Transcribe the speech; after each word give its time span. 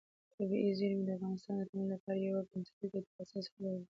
طبیعي 0.35 0.71
زیرمې 0.79 1.03
د 1.05 1.09
افغانستان 1.17 1.55
د 1.57 1.61
ټولنې 1.69 1.89
لپاره 1.95 2.17
یو 2.19 2.39
بنسټیز 2.51 2.91
او 2.97 3.01
ډېر 3.07 3.15
اساسي 3.21 3.51
رول 3.57 3.71
لري. 3.75 3.85